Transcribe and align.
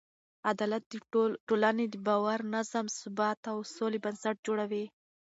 عدالت 0.49 0.83
د 0.91 0.93
ټولنې 1.47 1.85
د 1.89 1.95
باور، 2.05 2.39
نظم، 2.53 2.85
ثبات 2.99 3.39
او 3.51 3.57
سوله 3.75 3.97
بنسټ 4.05 4.35
جوړوي. 4.47 4.85